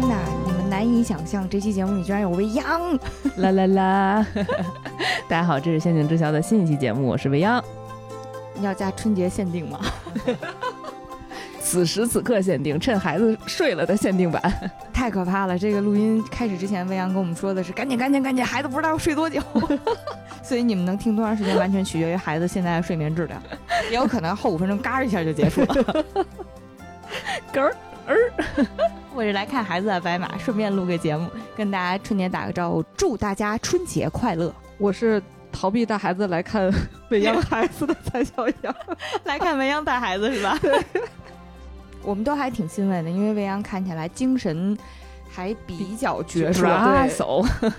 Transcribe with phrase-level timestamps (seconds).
[0.00, 0.16] 天哪！
[0.46, 2.98] 你们难以想象，这期节目里居然有未央！
[3.36, 4.26] 啦啦啦！
[5.28, 7.62] 大家好，这是《陷阱之桥》的新一期节目，我是未央。
[8.62, 9.78] 要加春节限定吗？
[11.60, 14.42] 此时此刻限定，趁孩子睡了的限定版，
[14.90, 15.58] 太可怕了！
[15.58, 18.42] 这个录音开始之前，未央跟我们说的是：赶紧，赶紧，赶紧！
[18.42, 19.38] 孩子不知道要睡多久，
[20.42, 23.38] 所以你们能听多长时间，完全取决于孩子现在的睡眠质量，
[23.90, 26.04] 也有可能后五分钟嘎一下就结束了。
[27.52, 28.32] 嗝儿儿，
[29.14, 34.54] 我是来看孩子的白马，顺便录个节目，跟大家春节打个招呼，祝大家春节快乐！
[34.78, 35.20] 我是
[35.52, 36.72] 逃避带孩子来看
[37.10, 38.74] 未央孩子的蔡小阳，
[39.24, 40.56] 来看未央带孩子是吧？
[40.62, 40.84] 对。
[42.02, 44.78] 我们都还挺欣慰的，因为未央看起来精神
[45.28, 47.70] 还比较矍铄，对。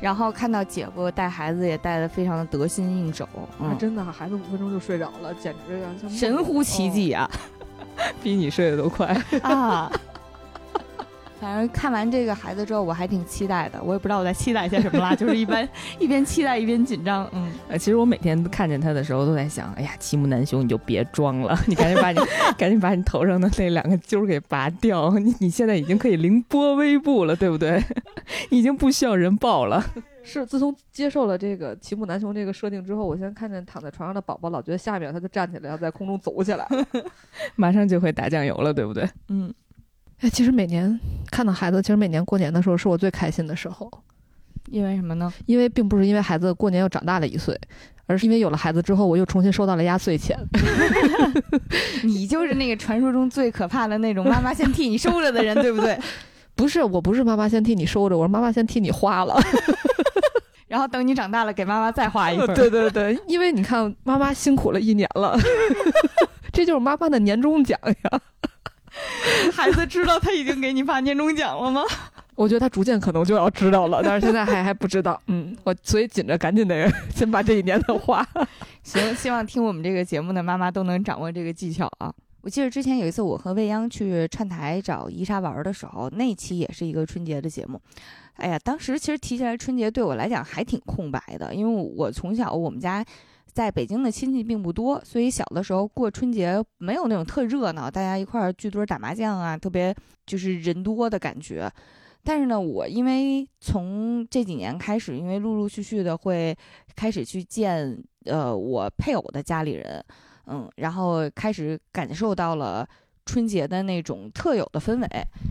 [0.00, 3.26] 然后看到姐夫带孩子也带的非常的得心应手，
[3.58, 7.28] 嗯，真的，孩子五分钟就睡着了，简直啊，神乎其技啊！
[8.22, 9.90] 比你睡得都快啊！
[11.44, 13.78] 反正看完这个孩子之后，我还挺期待的。
[13.82, 15.68] 我也不知道我在期待些什么啦， 就是一般
[16.00, 17.28] 一边期待一边紧张。
[17.32, 22.18] 嗯，其实我每天看见他的时候都在想：哎呀，齐木楠雄，你就别装了，你赶紧把你
[22.56, 25.10] 赶紧把你头上的那两个揪给拔掉。
[25.18, 27.82] 你你现在已经可以凌波微步了，对不对？
[28.50, 29.84] 已经不需要人抱了。
[30.22, 36.66] 是，自从接受了这个齐木楠雄这个设定之后，我现在看见躺在床上的宝宝，老觉得下面他就站起来要在空中走起来，
[37.54, 39.06] 马上就会打酱油了，对不对？
[39.28, 39.52] 嗯。
[40.20, 40.98] 哎，其实每年
[41.30, 43.90] 看到孩子，其实每年过年的时候是我最开心的时候，
[44.70, 45.32] 因为什么呢？
[45.46, 47.58] 因为并不是因为孩子过年又长大了一岁，
[48.06, 50.38] 而是因为有了孩子之后，我又重新收到了压岁钱。
[52.02, 55.98] 你就是那个传说中最可怕的那种妈妈先替你收着的人，对不对？
[56.54, 59.36] 不是，我不是妈妈先替你收着，我是妈妈先替你花了，
[60.68, 62.54] 然后等你长大了给妈妈再花一份。
[62.54, 65.36] 对对对，因为你看妈妈辛苦了一年了，
[66.52, 68.20] 这就是妈妈的年终奖呀。
[69.52, 71.82] 孩子知道他已经给你发年终奖了吗？
[72.34, 75.20] 我觉得他逐渐可能就要知道了，但是现在还还不知道。
[75.28, 78.26] 嗯，我所以紧着赶紧的先把这一年的花。
[78.82, 82.12] 行，希望听我们这个节目的妈妈都能掌握这个技巧啊。
[82.42, 87.80] 我记得之前有一次我和未央去串台找伊莎玩的时候，那期也是一个春节的节目。
[88.34, 93.04] 哎呀，当时其实提起来春节对我来讲还挺空白的，因为我从小我们家。
[93.54, 99.94] 在北京的亲戚并不多，所以小的时候过春节没有那种特热闹，大家一块儿聚堆打麻将啊，特别
[100.26, 101.70] 就是人多的感觉。
[102.24, 106.56] 但是呢，我因为从这几年开始，因为陆陆续续的会
[106.96, 110.04] 开始去见呃我配偶的家里人，
[110.46, 112.84] 嗯，然后开始感受到了
[113.24, 115.08] 春节的那种特有的氛围，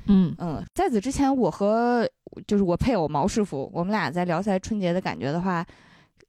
[0.07, 0.61] 嗯嗯。
[0.73, 2.05] 在此之前，我和
[2.45, 5.65] 就是我配偶毛师傅，我们俩在聊起来春节的感觉的话。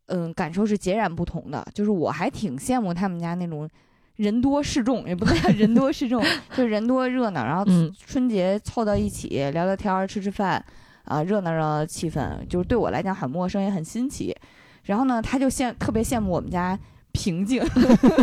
[0.07, 1.67] 嗯，感受是截然不同的。
[1.73, 3.69] 就是我还挺羡慕他们家那种
[4.17, 6.23] 人多势众，也不能叫人多势众，
[6.57, 7.45] 就人多热闹。
[7.45, 7.65] 然后
[8.07, 10.65] 春节凑到一起聊聊天、吃吃饭，
[11.05, 14.37] 啊，热闹热闹的气氛，就是对我来讲很陌生也很新奇。
[14.85, 16.79] 然后呢，他就羡特别羡慕我们家
[17.13, 17.63] 平静，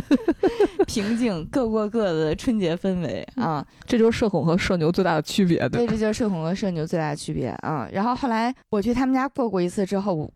[0.86, 3.66] 平静，各过各的春节氛围啊。
[3.86, 7.90] 这就是社恐和社牛最大的区别，对，这就是社恐和社牛最大的区别啊。
[7.92, 10.32] 然后后来我去他们家过过一次之后。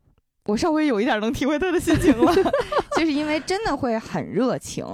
[0.45, 2.33] 我稍微有一点能体会他的心情了，
[2.95, 4.85] 就是因为真的会很热情，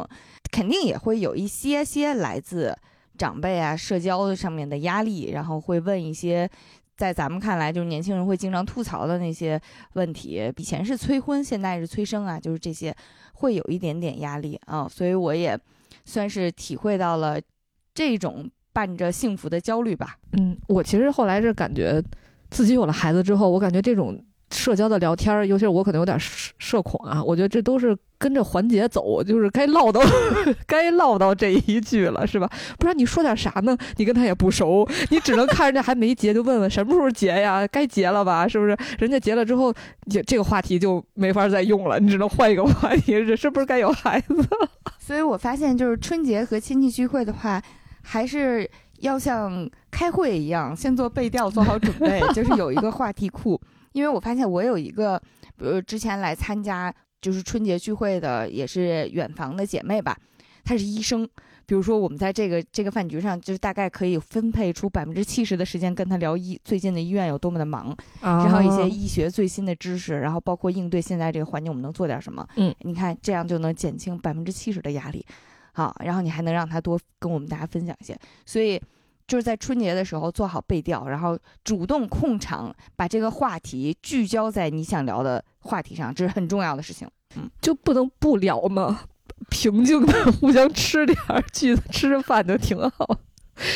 [0.50, 2.74] 肯定也会有一些些来自
[3.18, 6.50] 长辈啊社交上面的压力，然后会问一些
[6.96, 9.60] 在咱们看来就是年轻人会经常吐槽的那些
[9.94, 10.52] 问题。
[10.56, 12.96] 以前是催婚，现在是催生啊，就是这些
[13.34, 15.60] 会有一点点压力啊，所以我也
[16.06, 17.38] 算是体会到了
[17.94, 20.16] 这种伴着幸福的焦虑吧。
[20.40, 22.02] 嗯，我其实后来是感觉
[22.50, 24.18] 自己有了孩子之后，我感觉这种。
[24.52, 30.02] 社交的聊天儿，尤其是我可能有点社社恐啊，我觉得这都是跟着环节走，就是该唠叨，
[30.68, 32.50] 该唠叨这一句了，是吧？
[32.78, 33.78] 不然你说点啥呢？
[33.98, 37.66] 你跟他也不熟，你只能看人家还没结就问问什么时候结呀？
[37.68, 38.48] 该结了吧？
[38.48, 38.78] 是不是？
[39.00, 39.74] 人家结了之后，
[40.06, 44.36] 也这个话题就没法再用了，你只能换一个话题，这是不是该有孩子？
[45.00, 47.62] 所以我发现，就是春节和亲戚聚会的话，
[48.04, 53.60] 还是要像开会一样，先做背调，做好准备， 就是有一个话题库。
[53.94, 55.22] 因为我发现我有一个，
[55.58, 60.18] 比如之前来参加就是春节聚会的，也是远房的姐妹吧，
[60.64, 61.28] 她是医生。
[61.68, 72.46] 比如说我们在这个这个饭局上，就是大概可以分配出百分之七十的时间跟她聊医最近的医院有多么的忙，然后一些医学最新的知识，然后包括应对现在这个环境我们能做点什么。
[72.58, 75.26] 嗯，你看这样就能减轻百分之七十的压力，
[75.72, 78.82] 好，然后你还能让她多跟我们大家分享一些，所以。
[79.28, 87.08] 就是在春节的时候做好背调，然后主动控场，把这个话题聚焦在你想聊的话题上，这是很重要的事情。
[87.36, 89.02] 嗯，就不能不聊吗？
[89.50, 93.18] 平静的互相吃点儿，聚吃着饭就挺好。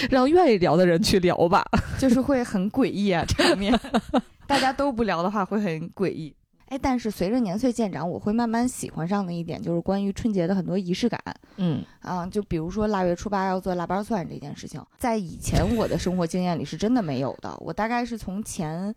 [0.10, 1.64] 让愿意聊的人去聊吧。
[2.00, 3.78] 就是会很诡异啊，场面。
[4.48, 6.36] 大家都不聊的话，会很诡异。
[6.68, 11.22] 哎，但是随着年岁渐长，我会慢慢喜欢上的一点就是关于春节的很多仪式感。
[11.58, 17.56] 嗯啊，就比如说腊月初八要做腊八蒜这件事情，在以前我的生活经验里是真的没有的。
[17.60, 18.94] 我大概是从前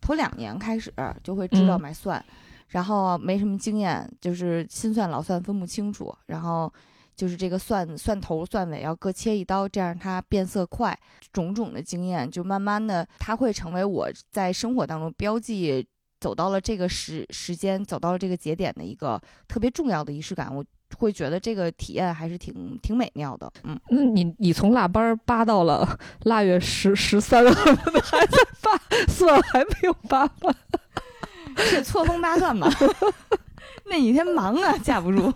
[0.00, 0.92] 头两年开始
[1.24, 2.22] 就会知道买蒜，
[2.68, 6.70] 然后没什么经验，就是新蒜老蒜分不清楚，然后
[7.16, 10.96] 就是这个蒜蒜头蒜尾要各切一刀，这样它变色快。
[11.32, 15.88] 种种的经验，就慢慢的它会成为我在生活当中标记。
[16.26, 20.64] 走到了这个时时间，走到了这个节点的一个特别重要的仪式感，我
[20.98, 23.48] 会觉得这个体验还是挺挺美妙的。
[23.62, 27.44] 嗯，那你你从腊八扒到了腊月十十三，
[28.02, 28.76] 还在扒
[29.06, 30.56] 蒜还没有扒完，
[31.58, 32.68] 是错峰扒蒜吧？
[33.86, 35.32] 那几天忙啊，架不住。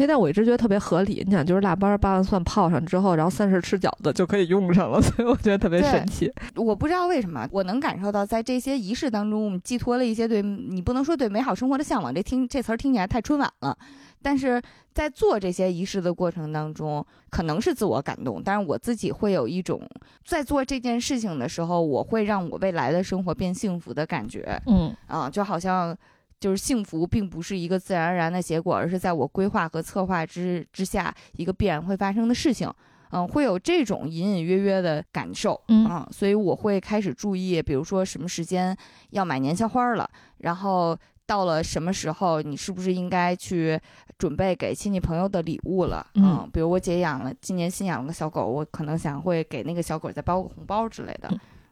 [0.00, 1.22] 哎，但我一直觉得特别合理。
[1.26, 6.32] 你想，就是腊八扒完蒜泡上之后，然后三十吃饺子就可以用上了， 所以我觉得特别神奇。
[6.56, 13.76] 我不知道为什么，我能感受到在这些仪式当中，我们寄托了一些对你不能说对美好生活的向往，这听这词儿听起来太春晚了。
[14.22, 14.60] 但是
[14.94, 19.82] 在做这些仪式的过程当中，可能是自我感动，但是我自己会有一种
[20.24, 24.58] 在做这件事情的时候，我会让我未来的生活变幸福的感觉。
[24.66, 25.94] 嗯啊，就好像。
[26.40, 32.72] 就是幸福并不是一个自然而然的结果，而是在我规划和策划之之下一个必然会发生的事情。
[33.12, 35.60] 嗯，会有这种隐隐约约的感受。
[35.66, 38.76] 嗯，所以我会开始注意，比如说什么时间
[39.10, 40.08] 要买年宵花了，
[40.38, 40.96] 然后
[41.26, 43.76] 到了什么时候，你是不是应该去
[44.16, 46.06] 准备给亲戚朋友的礼物了？
[46.14, 51.28] 嗯，比如我姐养了今年新养了个小狗，我可能想会给那个小狗再包个红包之类的。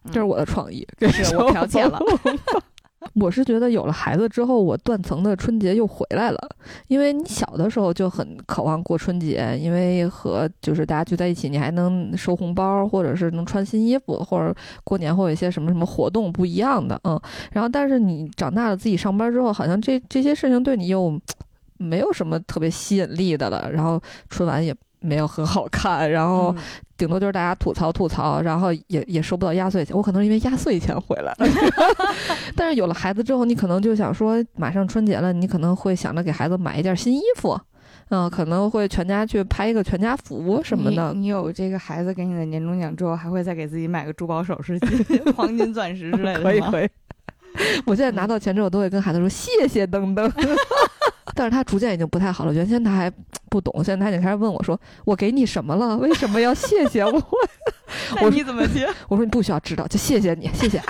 [0.07, 2.01] 这是我的创意，是我剽窃了。
[3.15, 6.39] 我是觉得有了孩子之后，我断层的春节又回来了。
[6.89, 14.55] 因为你小的时候就很渴望过春节，因为和就是大家聚在一起，你还能收红包，或者是能穿新衣服，或者
[14.85, 17.21] 过年会有一些什么什么活动不一样的，嗯。
[17.53, 21.19] 然后，但是你长大了自己上班之后，好像这这些事情对你又
[21.77, 23.71] 没有什么特别吸引力的了。
[23.73, 24.75] 然后春晚也。
[25.01, 26.53] 没有很好看，然后
[26.99, 29.97] 顶多就是大家吐槽吐槽，然后也也收不到压岁钱。
[29.97, 31.47] 我可能是因为压岁钱回来了，
[32.57, 37.59] 但是有了孩子之后，你可能就想说，马上春节了，你可能会想着给孩子买一件新衣服，
[38.09, 41.15] 嗯，可能会全家去拍一个全家福什么的。
[41.15, 44.79] 你有这个孩子给你的年终奖之后，还会再给自己买个珠宝首饰、
[45.37, 46.89] 黄金钻石之类的 可以可以。
[47.87, 50.31] 我现在拿到钱之后，都会跟孩子说谢谢噔噔。
[51.35, 52.53] 但是他逐渐已经不太好了。
[52.53, 53.11] 原先他还
[53.49, 55.97] 不懂，现在他已经开始问我说：“我给你什么了？
[55.97, 57.13] 为什么要谢谢我？”
[58.23, 58.89] 我你怎么接？
[59.09, 60.83] 我说你不需要知道，就谢谢你，谢谢。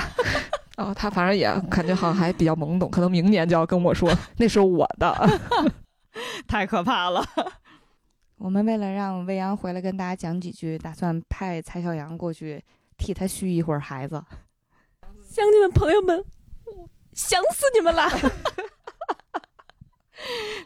[0.76, 5.40] 哦，他反正也感觉好像还比较懵懂，可能明年就要跟我说那是我的，
[6.46, 7.22] 太可怕了。
[8.38, 12.62] 我们为了让未央回来跟大家讲几句，打算派蔡小阳过去
[12.96, 14.14] 替他续一会儿孩子。
[15.28, 16.24] 乡亲们、朋友们，
[17.18, 18.06] 想死你们了！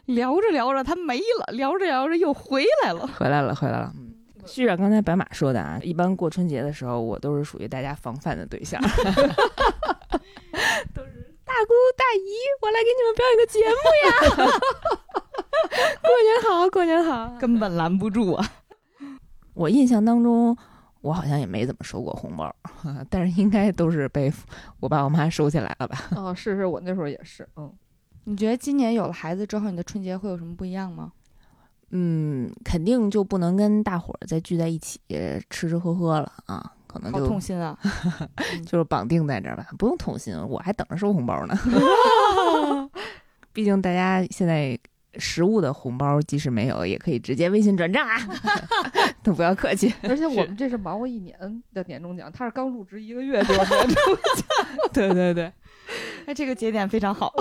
[0.05, 3.91] 聊着聊着他没了，聊着聊着又回来了，回来了，回来了。
[4.45, 8.93] 续着刚才白马说的啊，一般过春节的时候，我都是属于大家防范的对象， 都是
[11.43, 12.29] 大姑大姨，
[12.61, 13.73] 我来给你们表演个节目
[14.05, 14.13] 呀！
[16.03, 18.47] 过年好，过年好，根本拦不住啊！
[19.55, 20.55] 我印象当中，
[21.03, 22.55] 我好像也没怎么收过红包，
[23.09, 24.31] 但是应该都是被
[24.79, 25.97] 我爸我妈收起来了吧？
[26.15, 27.71] 哦，是是，我那时候也是，嗯。
[28.23, 31.11] 你觉得今年有了孩子之后，你的春节会有什么不一样吗？
[31.89, 34.97] 嗯，肯定就不能跟大伙儿再聚在一起
[35.49, 37.77] 吃吃喝喝了啊，可能就痛心啊，
[38.65, 41.53] 就是绑定在这儿吧，不用痛心，我还等着收红包呢。
[43.51, 44.79] 毕竟大家现在
[45.17, 48.17] 实物的红包即使没有，也可以直接微信转账啊，
[49.23, 49.93] 都不要客气。
[50.03, 51.37] 而且我们这是忙活一年
[51.73, 54.45] 的年终奖，他是刚入职一个月就年终奖。
[54.93, 55.51] 对对对，
[56.25, 57.33] 那，这个节点非常好。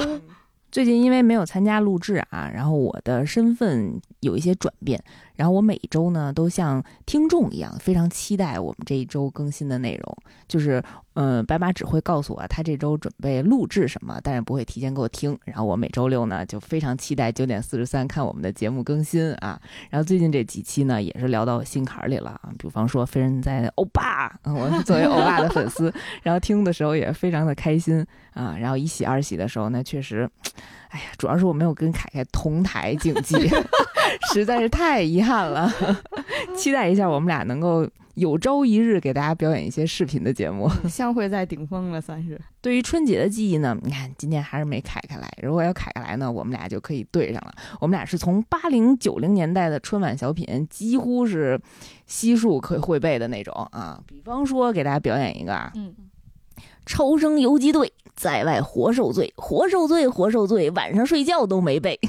[0.70, 5.02] 最近因为没有参加录制啊，然后我的身份有一些转变，
[5.36, 10.16] 然后我每周呢都像听众一样，非常期待我们这一周更新的内容。
[10.46, 10.82] 就是，
[11.14, 15.36] 嗯，白马只会告诉我他这周准备录制什么，但是不会提前给我听。
[15.44, 19.60] 然后我每周六呢就非常期待九点四十三看我们的节目更新啊。
[19.90, 28.54] 然后最近这几期呢也是聊到我心坎里了啊，比方说飞人在欧巴，我作为欧巴的粉丝，然后听的时候也非常的开心啊。
[28.58, 30.28] 然后一喜二喜的时候，呢确实。
[30.90, 33.34] 哎呀，主要是我没有跟凯凯同台竞技，
[34.32, 35.72] 实在是太遗憾了。
[36.56, 40.70] 期待一下我们俩能够有朝一日给大家表演一些视频的节目。
[40.88, 42.40] 相会在顶峰了，算是。
[42.60, 45.28] 对于春节的记忆呢，你看今天还是没凯凯来。
[45.42, 47.52] 如果要凯凯来呢，我们俩就可以对上了。
[47.80, 51.60] 我们俩是从八零九零年代的春晚小品，几乎是
[52.06, 54.00] 悉数可以会背的那种啊。
[54.06, 55.94] 比方说，给大家表演一个啊，嗯，
[56.84, 61.98] 超生游击队在外活受罪，活受罪，活受罪，晚上睡觉都没背。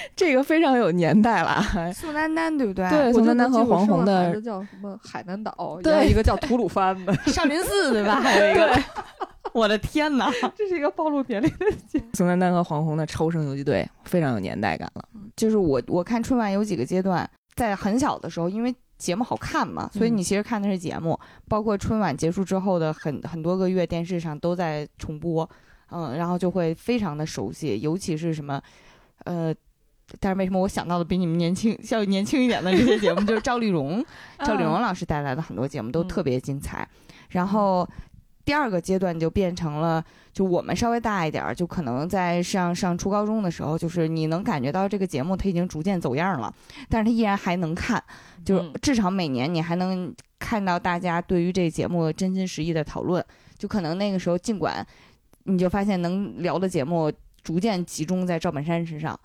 [0.16, 1.62] 这个非常有年代了，
[1.94, 2.88] 宋丹丹对不对？
[2.90, 8.20] 对，宋丹丹和黄宏的叫什么海南岛，对，一个叫吐鲁番的 少林寺对吧？
[8.20, 8.78] 还有一个，
[9.52, 12.04] 我的天哪，这是一个暴露年龄的节目。
[12.14, 15.04] 宋丹丹和黄宏的超生游击队非常有年代感了。
[15.36, 25.48] 就是我我看春晚有几个阶段，在很小的时候，因为节目好看嘛，所以你其实看的是节目，包括春晚结束之后的很很多个月，电视上都在重播，
[25.90, 28.60] 嗯，然后就会非常的熟悉，尤其是什么，
[29.24, 29.54] 呃。
[30.18, 34.04] 但是为什么我想到的比你们年轻、 稍微年轻一点的这些节目，就是赵丽蓉、
[34.44, 36.88] 赵丽蓉老师带来的很多节目都特别精彩。
[37.30, 37.88] 然后
[38.44, 46.52] 第二个阶段就变成了，就我们稍微大一点儿，就可能在上上初高中的时候，就是你能感觉到这个节目它已经逐渐走样了，
[46.88, 48.02] 但是它依然还能看，
[48.44, 53.24] 就是至少每年你还能看到大家对于这个节目真心实意的讨论。
[53.56, 54.84] 就可能那个时候，尽管
[55.44, 57.12] 你就发现能聊的节目
[57.44, 59.18] 逐渐集中在赵本山身上。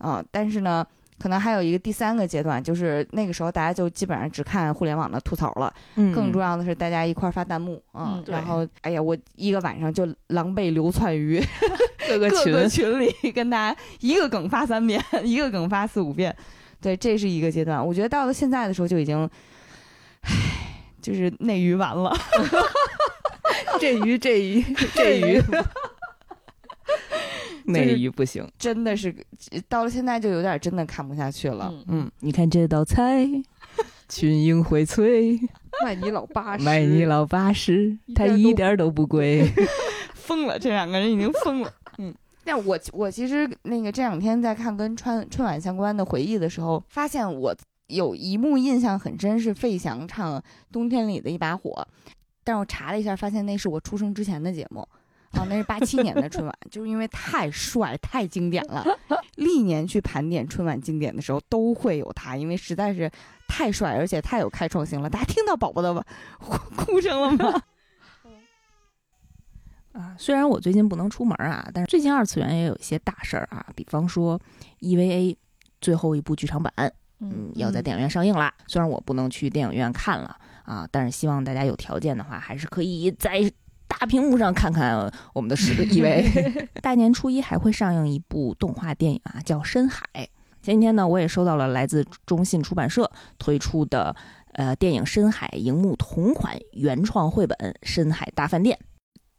[0.00, 0.86] 嗯，但是呢，
[1.18, 5.72] 可能还有一个第三个阶段，就是那个时候大家就基本上只看互联网的吐槽了。
[5.96, 11.42] 嗯，更重要的是大家一块发弹幕啊，然后哎呀，我一个晚上就狼狈流窜于
[12.08, 16.34] 各个群群里，跟大家一个梗发三遍，一个梗发四五遍。
[16.80, 17.86] 对，这是一个阶段。
[17.86, 19.28] 我觉得到了现在的时候就已经，
[20.22, 20.30] 唉，
[21.02, 22.16] 就是内娱完了，
[23.78, 24.64] 这鱼这鱼
[24.94, 25.42] 这鱼。
[27.72, 29.14] 内娱不行，真的是
[29.68, 31.72] 到了现在就有点真的看不下去了。
[31.88, 33.26] 嗯，你看这道菜，
[34.08, 35.38] 群英荟萃，
[35.84, 39.50] 卖你老八十，卖你老八十，它一点都不贵。
[40.14, 41.72] 疯了，这两个人已经疯了。
[41.98, 47.54] 嗯， 但我我其实那个这两天在看跟春春晚相关的回忆的时候，发现我
[47.88, 50.38] 有一幕印象很深，是费翔唱
[50.70, 51.70] 《冬天里的一把火》，
[52.44, 54.86] 但是我查了一下，发现那是我出生之前的节目。
[55.32, 58.84] 啊，那是八七年的春晚，就是因为太帅、太经典了。
[59.36, 63.08] 历年去盘点春晚经典的时候，都会有他，因为实在是
[63.46, 65.08] 太帅，而且太有开创性了。
[65.08, 65.94] 大家听到宝宝的
[66.76, 67.62] 哭声了吗？
[69.92, 74.38] 啊，虽然我最近不能出门啊，但是最近二次元也有一些大事儿啊，比方说
[74.80, 75.36] EVA
[75.80, 76.72] 最后一部剧场版，
[77.20, 78.52] 嗯，要在电影院上映啦。
[78.66, 83.40] 虽然我不能去电影院看了啊，但是希望大家有条件的话，还是可以在。
[83.98, 86.24] 大屏幕上看看我们的十个 一位。
[86.80, 90.04] 大年初一还会上映一部动画电影啊，叫《深海》。
[90.62, 94.14] 前几天呢，我也收到了来自中信出版社推出的
[94.52, 98.78] 呃电影《深海》荧幕同款原创绘本《深海大饭店》。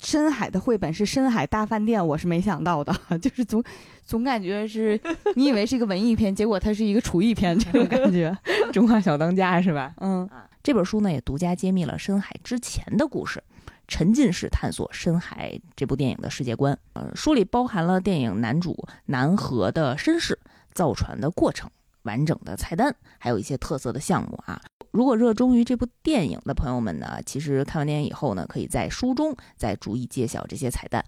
[0.03, 2.91] 深海的绘本是《深海大饭店》，我是没想到的，
[3.21, 3.63] 就是总
[4.03, 4.99] 总感觉是
[5.35, 8.35] 你以为是一个文艺片，结果它是一个厨艺片，这种感觉。
[8.73, 9.93] 中华小当家是吧？
[10.01, 10.27] 嗯
[10.63, 13.43] 这本书呢也独家揭秘了深海之前的故事。
[13.91, 20.39] 沉浸式探索《深海》这部电影的世界观，呃，书里包含了电影男主南河的身世、
[20.71, 21.69] 造船的过程、
[22.03, 24.61] 完整的菜单，还有一些特色的项目啊。
[24.91, 31.03] 如果热衷于这部电影的朋友们呢，其实看完电影以后呢，可以在书中再逐一揭晓这些彩蛋。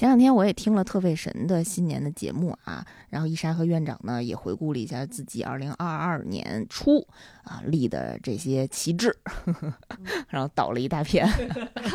[0.00, 7.06] 前两天我也听了特费神的新年的节目啊，然后伊莎和院长呢也回顾了一下自己二零二二年初
[7.44, 9.14] 啊立的这些旗帜，
[10.28, 11.28] 然后倒了一大片。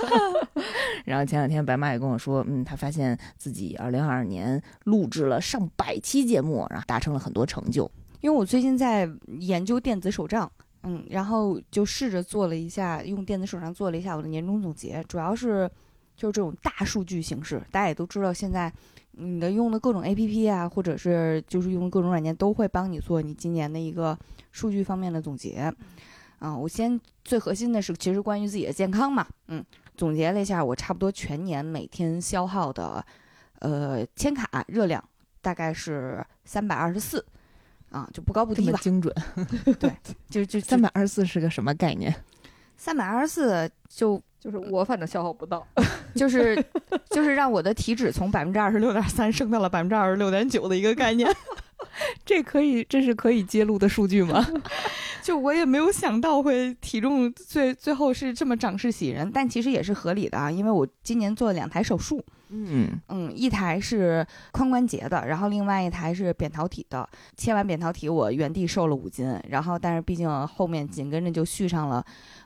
[1.03, 7.89] 然后前两天白妈也跟我说，嗯，她发现自己二零二二年录制了上百期节目，然后达成了很多成就。
[8.21, 9.09] 因为我最近在
[9.39, 10.51] 研究电子手账，
[10.83, 15.67] 嗯，然后就试着做了一下，用电子手账做了一下我的年终总结，主要是。
[16.15, 18.71] 就是这种大数据形式，大家也都知道，现在
[19.11, 24.17] 你的用的各种 A P P 啊，或者是就是用各种软件，都会帮你做你今年的一个
[24.51, 25.73] 数据方面的总结。
[26.39, 29.63] 啊，我先最核心的是，其实关于自己的健康嘛，嗯，
[29.95, 33.03] 总结了一下，我差不多全年每天消耗的
[33.59, 35.03] 呃千卡热量
[35.41, 37.25] 大概是三百二十四，
[37.89, 39.13] 啊，就不高不低吧，精准。
[39.79, 39.91] 对，
[40.29, 42.13] 就就 三百二十四是个什么概念？
[42.77, 44.21] 三百二十四就。
[44.45, 45.65] 就是我反正消耗不到，
[46.13, 46.63] 就是
[47.09, 51.27] 就是让我的体脂从百分之二十六点三升到了百分之二十六点九的一个概念，
[52.23, 54.47] 这可以这是可以揭露的数据吗？
[55.23, 62.23] 就我也没有想到会体重最最后是这么涨势喜人，但其实也是合理的啊，因为我今年做了两台手术，
[62.55, 67.07] 嗯，嗯，一台是髋关节的，然后另外一台是扁桃体的。
[67.35, 72.03] 切完扁桃体，我原地瘦了五斤，然后但是毕竟后面紧跟着就续上了，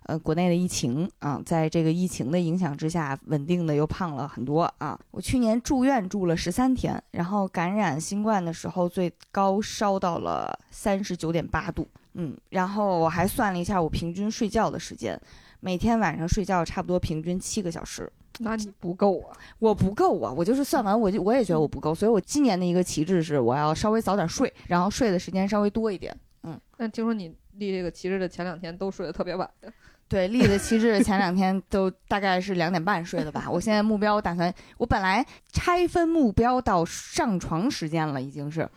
[0.08, 5.00] 呃，国内的疫情啊，在这个疫情的影响之下，稳定的又胖了很多啊。
[5.12, 15.20] 我去年住院住了十三天，然后感染新冠的时候最高烧到了三十九点八度，嗯，然后我还算了一下我平均睡觉的时间，
[15.60, 18.12] 每天晚上睡觉差不多平均七个小时。
[18.40, 19.36] 那你不够啊！
[19.60, 20.32] 我不够啊！
[20.32, 26.16] 我就是算完，我就我也觉得我不够，所以我今年的一个旗帜是我要稍微早点睡，然后睡的时间稍微多一点。
[26.44, 29.72] 嗯，那听说你立这个旗帜的前两天都睡得特别晚的。
[30.08, 33.46] 对，立的旗帜前两天都大概是两点半睡的吧。
[33.48, 38.68] 我现在目标，我打算，我本来拆分目标到上床时间了，已经是，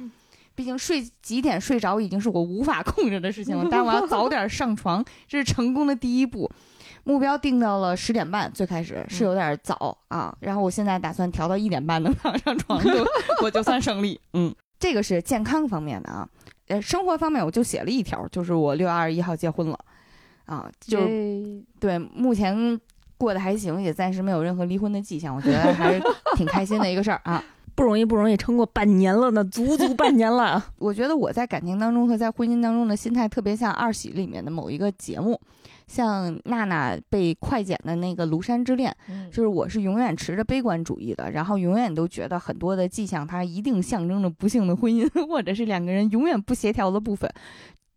[0.55, 6.51] 毕竟睡几点睡着已经是我无法控制的事情了，但我要 早点上床，这是成功的第一步。
[7.05, 13.05] 目标定到了十点半，最开始是有点早啊，然后我现在打算调到一点半能躺上床， 就
[13.43, 14.21] 我就算胜利。
[14.35, 16.29] 嗯，这个是健康方面的啊，
[16.69, 19.77] 呃，生活方面我就写了一条，就是我六月二十一号结婚了，
[20.45, 22.81] 啊，就是对目前
[23.19, 26.01] 过得还行，也暂时没有任何离婚的迹象，我觉得还是
[26.37, 27.43] 挺开心的一个事儿啊。
[27.75, 30.65] 不容易，不容易，撑过半年了呢，足足半年了。
[30.79, 35.41] 我觉得我在感情当中和在婚姻当中的心态特别像《二喜》里面的某一个节目。
[35.85, 38.95] 像娜娜被快剪的那个《庐山之恋》，
[39.31, 47.31] 就是我是永远持着悲观主义的，然后永远都觉得很多的迹象，它一定象征着不幸的婚姻， 或者是两个人永远不协调的部分。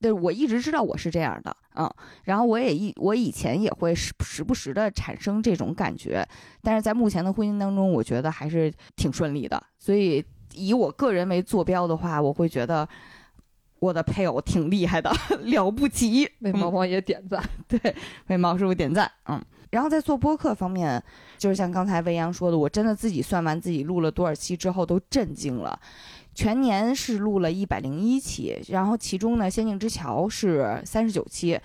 [0.06, 1.92] 对我一直知道我是这样的嗯，
[2.26, 6.24] 然后我也一我以前也会时时不时的产生这种感觉，
[6.62, 9.60] 但是在目前的婚姻当中，我觉得还是挺顺利的。
[9.80, 12.88] 所以以我个人为坐标的话，我会觉得。
[13.80, 15.12] 我的配偶挺厉害的，
[15.44, 17.80] 了不起，为毛毛也点赞，对，
[18.28, 19.40] 为毛师傅点赞，嗯。
[19.70, 21.04] 然后在做播客方面，
[21.38, 25.78] 就是像刚才未央说的，我真的自己算完自己录了多少期之后都震惊了，
[26.36, 31.58] 全年是录了一百零一期，然后其中呢，《仙境之桥》是三十九期，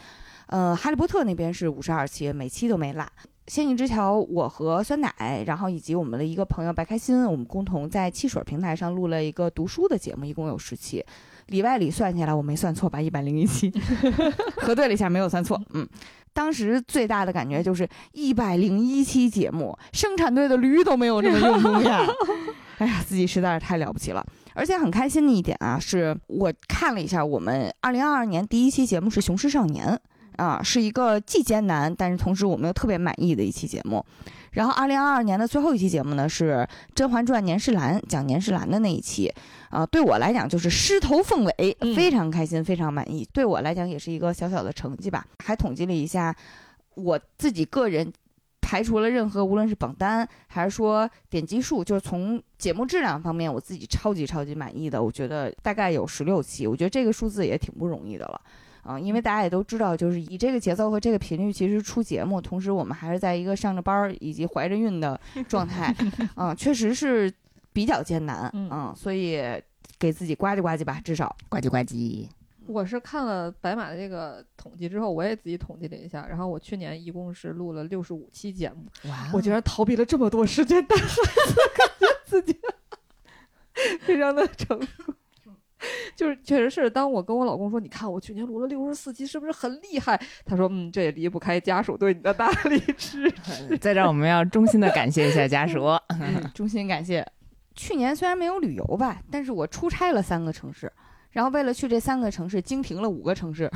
[0.47, 3.03] 呃，《哈利波特》那边是五十二期，每期都没落。
[3.53, 11.05] 《仙境之桥》，我和酸奶，然后以及我们的一个朋友白开心，我们共同在汽水平台上录了一个读书的节目，一共有十期。
[11.47, 13.01] 里外里算起来，我没算错吧？
[13.01, 13.73] 一百零一期，
[14.63, 15.61] 核对了一下，没有算错。
[15.75, 15.85] 嗯，
[16.33, 22.07] 当时最大的感觉就是一百零一期节目，生产队的驴都没有这么用功呀！
[22.79, 24.25] 哎呀，自己实在是太了不起了。
[24.55, 29.99] 而且很开心的一点啊，是我看了一下，我们二零二二年第一期节目是《雄狮少年》
[30.43, 34.05] 啊，是一个既艰难，但是同时我们又特别满意的一期节目。
[34.53, 36.55] 然后二零二二年的最后一期节目呢，是
[36.93, 39.33] 《甄嬛传》年世兰讲年世兰的那一期。
[39.69, 43.25] 啊，对我来讲就是狮头凤尾，非常开心，非常满意。
[43.33, 45.25] 对我来讲也是一个小小的成绩吧。
[45.45, 46.35] 还统计了一下，
[46.97, 48.13] 我自己个人
[48.71, 55.03] 排除了任何无论是榜单还是说点击数，就是从节目质量方面，我自己超级超级满意的。
[55.03, 58.41] 我觉得大概有十六期，我觉得这个数字也挺不容易的了。
[58.85, 65.93] 啊，因为大家也都知道，就是以这个节奏和这个频率，其实出节目，同时我们还是在一个上着班儿以及怀着孕的 状态，
[66.37, 67.33] 啊，确实是。
[67.73, 69.41] 比较艰难，嗯，所以
[69.97, 72.27] 给自己呱唧呱唧吧，至少呱唧呱唧。
[72.71, 81.21] 我是看了白马的这个统计之后，我也自己统计了一下，然后我去年一共是录了六十五期节目，哇，我竟然逃避了这么多时间带孩子，
[81.77, 82.57] 感觉自己
[84.03, 85.15] 非常的成功。
[86.15, 90.21] 就是确实是，当我跟我老公说，你看我去年录了六十四期，是不是很厉害？
[90.45, 93.79] 他说，嗯，这也离不开家属对你的大力支 持。
[93.79, 95.89] 在这儿，我们要衷心的感谢一下家属，
[96.55, 97.27] 衷心感谢。
[97.75, 100.93] 去年虽然没有旅游吧，但是我出差了三个城市，
[101.33, 103.71] 然后为了去这三个城市，经停了五个城市，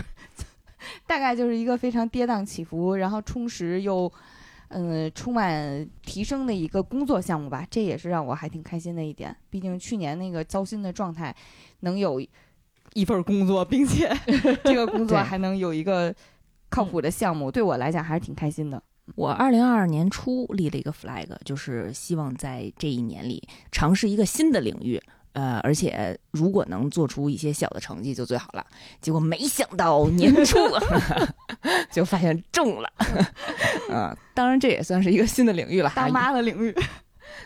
[1.07, 4.13] 大概就是一个非常跌宕起伏，然后充实又，
[4.69, 7.67] 嗯，充满提升的一个工作项目吧。
[7.71, 9.35] 这也是让我还挺开心的一点。
[9.51, 11.35] 毕竟去年那个糟心的状态，
[11.81, 12.21] 能有
[12.95, 14.11] 一份工作，并且
[14.65, 16.15] 这个工作还能有一个
[16.69, 18.83] 靠谱的项目，对我来讲还是挺开心的。
[19.17, 25.01] 我二零二二年初立了一个 flag，就是希望在这一年里尝试一个新的领域，
[25.35, 28.67] 呃，而且如果能做出一些小的成绩就最好了。
[29.01, 30.59] 结果没想到年初
[31.93, 32.91] 就发现中了，
[33.91, 36.75] 嗯， 当然这也算是一个新的领域了，当妈的领域。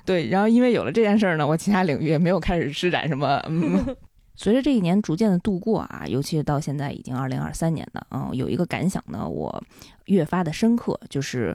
[0.04, 3.42] 对，然后因为有了这件事儿呢，我其他领域也没有开始施展什么。
[3.48, 3.84] 嗯
[4.40, 9.60] 随着这一年逐渐的度过啊，尤其是到现在已经二零二三年了，嗯，有一个感想呢，我
[10.04, 11.52] 越发的深刻，就是，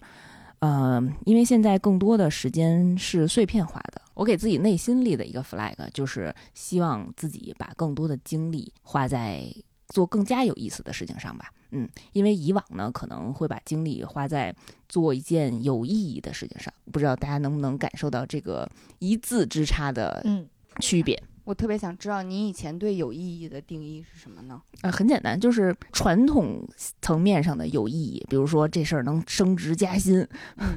[0.64, 9.44] 呃，因为现在更多的时间是碎片化的，我给自己内心立的一个 flag 就是希望自己把更多的精力花在
[9.90, 11.52] 做更加有意思的事情上吧。
[11.72, 14.56] 嗯，因为以往呢，可能会把精力花在
[14.88, 18.66] 做一件有意义的事情上，不知道大家能不能感受到这个
[19.00, 20.48] 一字之差的嗯，
[20.80, 21.22] 区别。
[21.46, 24.62] 我特别想知道您以前对有意义的定义是什么呢？
[24.82, 26.66] 呃，很简单，就是传统
[27.02, 30.26] 层面上的有意义，比如说这事儿能升职加薪，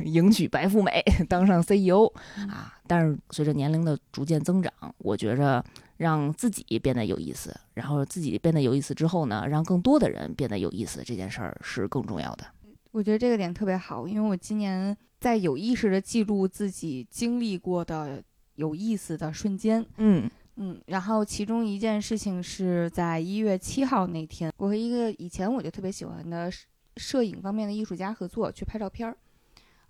[0.05, 2.07] 迎娶白富美，当上 CEO
[2.51, 2.75] 啊。
[2.89, 5.65] 但是随着年龄的逐渐增长，我觉着
[5.99, 12.45] 让自己变得有意思，然后自己变得有意思之后呢，让更多的人变得有意思，这件事儿是更重要的。
[12.91, 18.23] 我觉得这个点特别好，因为我今年在有意识的记录自己经历过的
[18.55, 19.85] 有意思的瞬间。
[19.99, 26.67] 嗯嗯，然后其中一件事情是在一月七号那天，我和一个以前我就特别喜欢的摄
[26.97, 29.17] 摄影方面的艺术家合作去拍照片儿。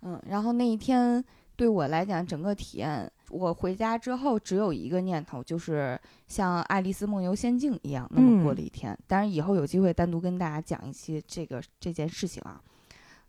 [0.01, 1.23] 嗯，然后那一天
[1.55, 8.97] 对我来讲，整个体验，我回家之后只有一个念头，就是像《爱丽丝梦游仙境》一样那么过了一天。
[9.07, 12.61] 当然，以后有机会单独跟大家讲一期这个这件事情啊。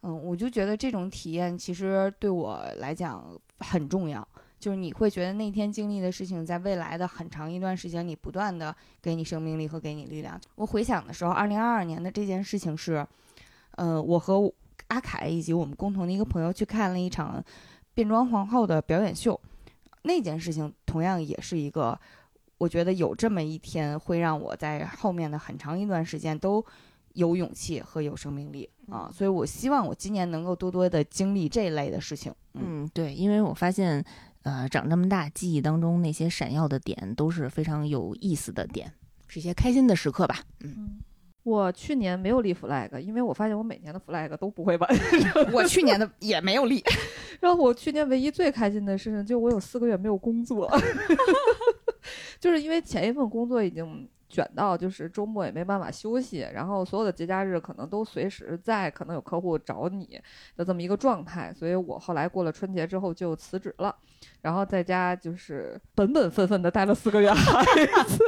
[0.02, 3.24] 嗯，我就觉得这种体验其实对我来讲
[3.60, 4.26] 很重要。
[4.58, 10.40] 就是你会觉得那天经历的事情，在未来的很长一段时间里，不断的给你生命力和给你力量。
[10.56, 13.06] 我回想的时候，二零二二年的这件事情是，
[13.76, 14.52] 呃，我和
[14.88, 17.42] 阿凯以及我们共同的一个朋友去看了一场
[17.94, 19.40] 变装皇后的表演秀。
[20.02, 21.98] 那件事情同样也是一个，
[22.56, 26.64] 我觉得有这么一天会让我在后面的很长一段时间都
[27.12, 29.10] 有勇气和有生命力啊。
[29.12, 32.32] 所以我希望我今年能够多多的经历这类的事情。
[32.54, 34.02] 嗯，嗯，对，因为我发现，
[34.48, 38.90] 呃，长这么大，记忆当中那些闪耀的点都是非常有意思的点，
[39.26, 40.36] 是一些开心的时刻吧。
[40.60, 40.98] 嗯，
[41.42, 44.90] 我去年没有立 flag，因为我发现我每年的 flag 都不会完。
[45.52, 46.82] 我去年的也没有立。
[47.40, 50.66] 然后我去年唯一最开心的事情，就我有四个月没有工作，
[52.40, 60.20] 就是因为前一份工作已经卷到，就是周末也没办法休息，然后所有的节假日可能都随时在，可能有客户找你
[60.56, 63.94] 的这么一个状态，所以我后来过了春节之后就辞职了，
[64.42, 67.64] 然后在家就是本本分分的待了四个月孩
[68.04, 68.22] 子。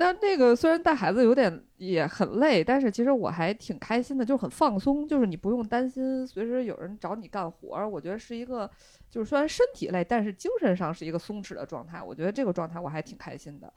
[0.00, 7.86] 但那个虽然带孩子有点也很累，但是其实我还挺开心的，就是很放松，就是你不用担心随时有人找你干活儿。
[7.86, 8.70] 我觉得是一个，
[9.10, 12.02] 就是虽然身体累，但是精神上是一个松弛的状态。
[12.02, 13.70] 我觉得这个状态我还挺开心的。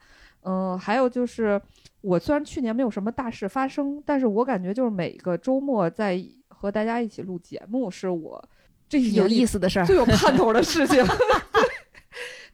[0.44, 1.60] 嗯，还有就是
[2.00, 8.42] 我虽然去年没有什么大事发生，但是我感觉就是每个周末在和大家一起录节目，是我
[8.88, 9.84] 这一有意思的事儿。
[9.84, 11.04] 最有盼头的事情。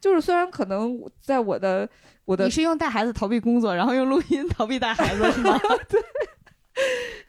[0.01, 1.87] 就是虽然可能在我的
[2.25, 5.57] 我的你是用带孩子逃避工作，然后用录音逃避带孩子是吗？
[5.87, 6.01] 对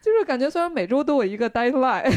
[0.01, 2.11] 就是感觉虽然每周都有一个 deadline，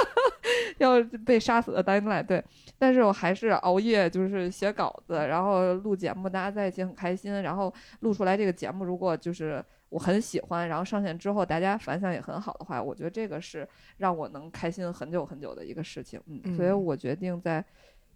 [0.78, 2.42] 要被杀死的 deadline，对，
[2.78, 17.64] 但是我还是熬夜，就是写稿子，然后录节目，大家在一起很开心，然后录出来这个节目，如果就是我很喜欢，然后上线之后大家反响也很好的话，我觉得这个是让我能开心很久很久的一个事情，嗯，所以嗯我决定在。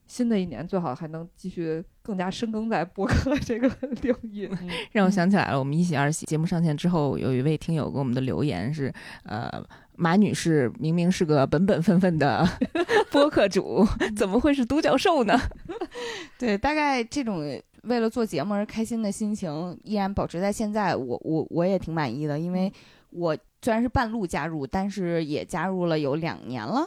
[0.06, 3.68] 新的一年最好还能继续更加深耕在播客这个
[4.02, 4.48] 领域。
[4.60, 8.92] 嗯让我想起来了，我们一喜二喜节目上线之后，有一位听友给我们的留言是，
[9.24, 9.50] 呃，
[9.96, 12.46] 马女士明明是个本本分分的
[13.10, 13.86] 播客主，
[14.16, 15.38] 怎么会是独角兽呢？
[16.38, 17.38] 对，大概这种
[17.84, 22.72] 为了做节目而开心的心情依然保持在现在，我我我也挺满意的，因为
[23.10, 26.86] 我虽然是半路加入，但是也加入了有两年了，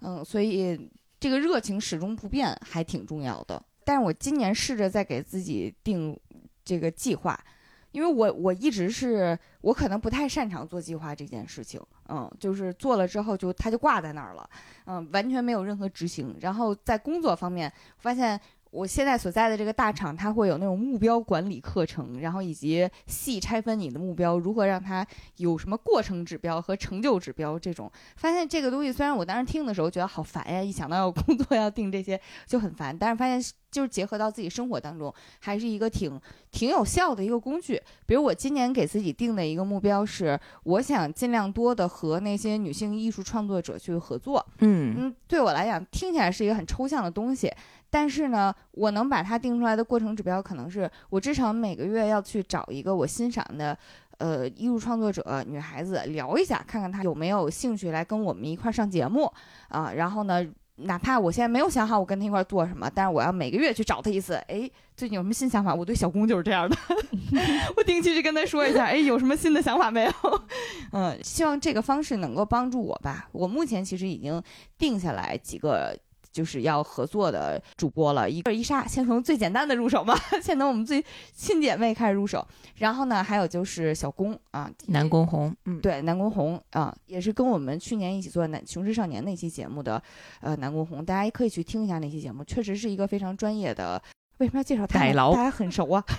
[0.00, 3.62] 嗯，所以这个热情始终不变，还挺重要的。
[3.84, 6.18] 但是我今年试着在给自己定
[6.64, 7.38] 这个计划，
[7.92, 14.48] 因为我我一直是我可能不太擅长做计划这件事情，嗯，就是做了之后就它就挂在那儿了，
[14.84, 16.36] 嗯，完全没有任何执行。
[16.40, 18.38] 然后在工作方面，发现
[18.70, 27.90] 我现在所在的这个大厂，它会有那种目标管理课程，然后以及细拆分你的目标，如何让它有什么过程指标和成就指标这种。
[28.16, 37.80] 发现这个东西虽然我当时听的时候觉得好烦呀，一想到要工作 要定这些就很烦，但是发现就是结合到自己生活当中，还是一个挺挺有效的一个工具。
[38.06, 44.44] 比如我今年给自己定的一个目标是，我想尽量多的和那些女性艺术创作者去合作。
[44.60, 47.52] 嗯嗯，对我来讲，听起来是一个很抽象的东西，
[47.90, 53.76] 但是呢，我能把它定出来的过程指标，可能是我至少每个月要去找一个我欣赏的。
[54.18, 59.32] 呃，艺术创作者女孩子聊一下，看看她有没有兴趣来跟我们一块儿上节目
[59.68, 64.34] 啊、然后呢，哪怕我现在没有想好我跟她一块儿做什么，但是我要每个月去找她一次。
[64.48, 65.72] 哎，最近有什么新想法？
[65.72, 66.76] 我对小公就是这样的
[67.76, 70.12] 我定期去跟她说一下，哎，有什么新的想法没有？
[70.90, 73.28] 嗯，希望这个方式能够帮助我吧。
[73.30, 74.42] 我目前其实已经
[74.76, 75.96] 定下来几个
[76.30, 78.28] 就是要合作的主播了。
[78.28, 82.46] 一个是伊莎，先从最简单的入手嘛， 先从我们最亲姐妹开始入手。
[82.76, 90.02] 然后呢，还有就是小宫啊，南宫红，嗯，对，南宫红啊，也是跟我们去年一起做《南雄狮少年》那期节目的，
[90.40, 94.00] 呃，南宫红，大家也可以去听一下那期节目，确实是一个非常专业的。
[94.38, 95.00] 为什么要介绍他？
[95.00, 96.04] 大家很熟啊。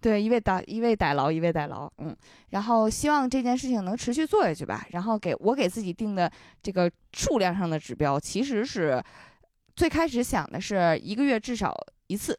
[0.00, 2.16] 对，一位代一位逮牢，一位逮牢，嗯，
[2.50, 4.86] 然后希望这件事情能持续做下去吧。
[4.90, 6.30] 然后给我给自己定的
[6.62, 9.02] 这个数量上的指标，其实是
[9.74, 11.74] 最开始想的是一个月至少
[12.06, 12.38] 一次，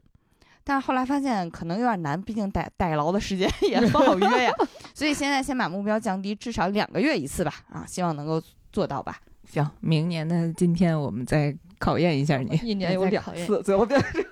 [0.63, 4.53] 但是后来发现可能有点难，毕竟逮逮牢的时间 也不好约呀。
[4.95, 7.53] 所以现在先把目标降低，至少两个月一次吧。
[7.69, 8.41] 啊，希望能够
[8.71, 9.19] 做到吧。
[9.51, 12.55] 行，明年的今天我们再考验一下你。
[12.63, 14.23] 一年有两次，最后变成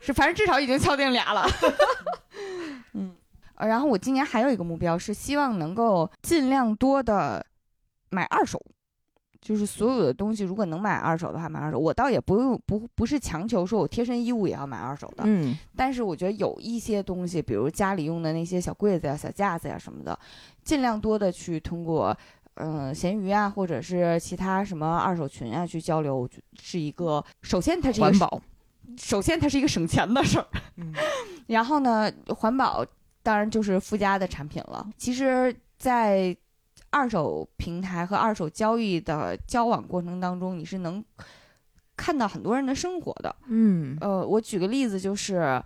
[0.00, 1.46] 是，反正至少已经敲定俩了。
[2.94, 3.14] 嗯，
[3.54, 7.44] 呃然后我今年还有一个目标是希望能够尽量多的
[8.10, 8.60] 买二手，
[9.40, 11.78] 就是所有的东西如果能买二手的话买二手。
[11.78, 20.18] 我倒也不用不不是强求说我贴身衣物也要买二手的，嗯，但是我觉得有一些东西，比如家里用的那些小柜子呀、小架子呀什么的，
[20.64, 22.16] 尽量多的去通过。
[22.54, 27.24] 嗯，闲鱼啊，或者是其他什么二手群啊，去交流，我觉得是一个。
[27.40, 28.42] 首先，它是一个环保，
[28.98, 30.92] 首先它是一个省钱的事儿，嗯
[31.46, 32.84] 然后呢，环保
[33.22, 34.88] 当然就是附加的产品了。
[34.96, 36.36] 其实，在
[36.90, 41.04] 二手平台和二手交易的交往过程当中，你是能
[41.96, 43.34] 看到很多人的生活的。
[43.48, 45.62] 嗯呃，我举个例子，就是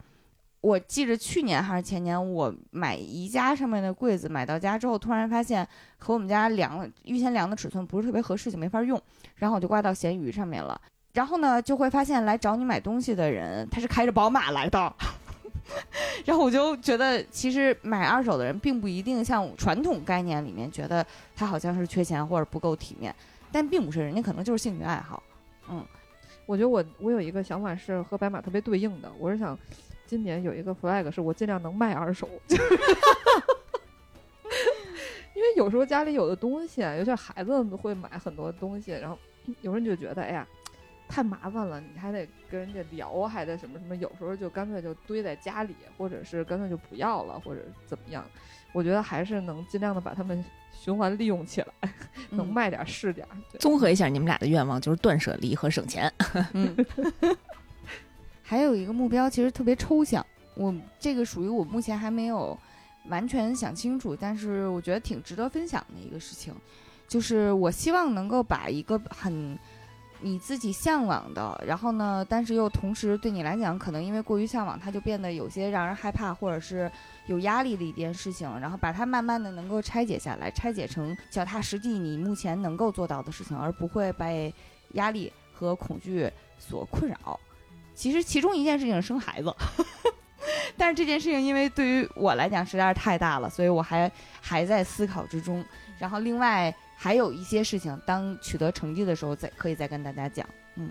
[0.61, 5.67] 我记着去年还是前年，我买宜家上面的柜子，买到家之后，突然发现
[5.99, 9.01] 和我们家量预先量的尺寸不是特别合适，就没法用，
[9.37, 10.81] 然后我就挂到闲鱼上面了。
[11.15, 14.93] 然后呢，就会发现来找你买东西的人，他是开着宝马来的。
[16.27, 23.15] 然后我就觉得，其实买二手的人并不一定像传统概念里面觉得他好像是缺钱或者不够体面，
[23.51, 25.23] 但并不是，人家可能就是兴趣爱好。
[25.71, 25.83] 嗯
[26.47, 29.59] 我觉得我我有一个想法是和白马特别对应的，我是想
[30.07, 32.63] 今年有一个 flag 是我尽量能卖二手，就 是
[35.35, 39.19] 因为有时候家里有的东西，尤其孩子会买很多东西，然后
[39.63, 40.47] 有人就觉得哎呀
[41.09, 48.25] 太麻烦了，你还得跟人家聊，还得什么什么，有时候就干脆就堆在家里，或者是干脆就不要了，或者怎么样。
[48.73, 51.93] 我觉得还是能尽量的把它们循环利用起来，
[52.31, 53.37] 能嗯卖点儿是点儿。
[53.61, 56.13] 综合一下你们俩的愿望，就是断舍离和省钱。
[56.53, 56.75] 嗯，
[58.43, 62.59] 还有一个目标其实特别抽象，我这个属于我目前还没有
[63.07, 66.53] 完全想清楚，但是我觉得挺值得分享的一个事情，
[67.07, 69.57] 就是我希望能够把一个很
[70.25, 76.91] 你自己向往的，然后呢，但是又同时对你来讲可能因为过于向往，它就变得有些让人害怕或者是
[77.27, 84.53] 有压力的一件事情，然后把它慢慢的能够拆解下来，拆解成脚踏实地你目前能够做到的事情，而不会被
[84.93, 87.39] 压力和恐惧所困扰。
[87.95, 89.55] 其实其中一件事情是生孩子，
[90.79, 94.11] 但是这件事情因为对于我来讲实在是太大了，所以我还
[94.41, 95.63] 还在思考之中。
[95.99, 100.47] 然后另外还有一些事情，当取得成绩的时候再可以再跟大家讲。
[100.77, 100.91] 嗯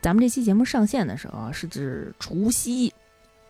[0.00, 2.92] 咱们这期节目上线的时候是指除夕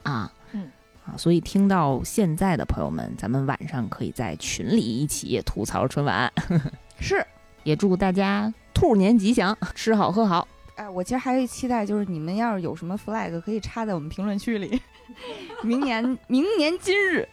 [0.05, 0.71] 啊，嗯
[1.05, 6.33] 啊，所以听到现在的朋友们，咱们晚上可以在群里一起吐槽春晚，
[7.01, 7.27] 是，
[7.65, 10.47] 也祝大家兔年吉祥，吃好喝好。
[10.77, 14.81] 哎，我其实还期待就是你们要是有什么 flag 可以插在我们评论区里，
[15.65, 17.29] 明年明年今日。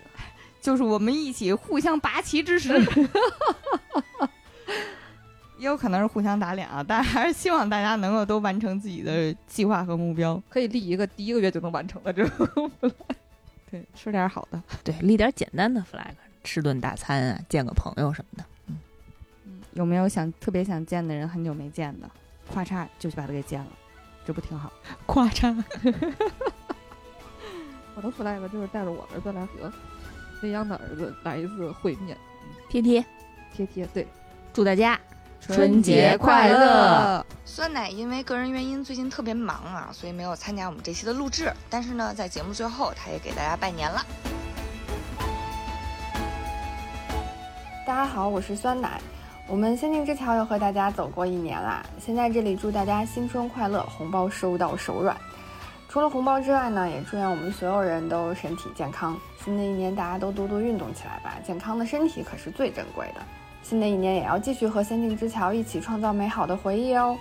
[0.62, 2.71] 就是我们一起互相拔旗之时，
[5.58, 10.41] 也有可能是互相打脸啊，但还是希望大家能够都完成自己的计划和目标。
[10.50, 12.91] 可以立一个第一个月就能完成的这种 flag。
[13.71, 14.62] 对，吃点好的。
[14.84, 18.45] 对，立点简单的 flag，吃顿大餐啊，见个朋友什么的。
[18.67, 22.10] 嗯，有没有想特别想见的人，很久没见的，
[22.54, 23.67] 咔嚓就去把他给见了，
[24.26, 24.71] 这不挺好？
[25.08, 25.63] 咔嚓，
[27.95, 29.71] 我的 flag 就是带着我儿子来和
[30.42, 32.18] 未央的儿子来一次会面，
[32.68, 33.06] 贴贴，
[33.56, 34.08] 贴贴对。
[34.52, 35.00] 祝大家
[35.40, 37.24] 春节快乐！
[37.46, 41.54] 酸奶因为个人原因最近特别忙啊，所以没有参加我们这期的录制。
[41.70, 44.04] 但是呢，在节目最后，他也给大家拜年了。
[47.86, 49.00] 大家好，我是酸奶。
[49.48, 55.16] 我们仙境之桥又和大家走过一年啦，先在这里祝大家新春快乐，红包收到手软。
[55.92, 59.20] 除了红包之外呢，也祝愿我们所有人都身体健康。
[59.44, 63.22] 新的一年大家都多多运动起来吧，健康的身体可是最珍贵的。
[63.62, 67.18] 新的一年也要继续和仙境之桥一起创造美好的回忆哦。